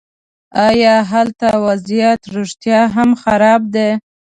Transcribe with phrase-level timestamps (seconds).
[0.67, 3.89] ایا هلته وضعیت رښتیا هم خراب دی.